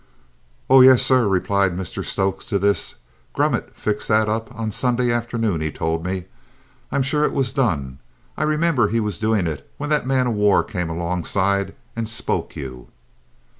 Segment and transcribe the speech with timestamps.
[0.67, 2.95] "Oh, yes, sir," replied Mr Stokes to this.
[3.33, 6.25] "Grummet fixed that up on Sunday afternoon, he told me.
[6.91, 7.99] I am sure it was done.
[8.35, 12.55] I remember he was doing it when that man of war came alongside and spoke
[12.55, 12.87] you."